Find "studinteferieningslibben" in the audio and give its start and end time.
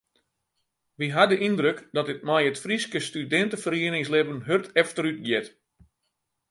3.07-4.45